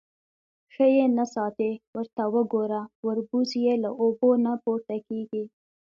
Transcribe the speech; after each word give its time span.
_ښه 0.73 0.85
يې 0.95 1.05
نه 1.17 1.25
ساتې. 1.33 1.71
ورته 1.95 2.23
وګوره، 2.33 2.81
وربوز 3.05 3.49
يې 3.63 3.73
له 3.83 3.89
اوبو 4.01 4.29
نه 4.45 4.53
پورته 4.63 4.95
کېږي. 5.07 5.43